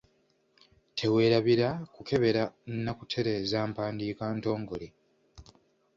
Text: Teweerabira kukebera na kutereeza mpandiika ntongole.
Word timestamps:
Teweerabira 0.97 1.69
kukebera 1.93 2.43
na 2.83 2.91
kutereeza 2.97 3.57
mpandiika 3.71 4.25
ntongole. 4.37 4.87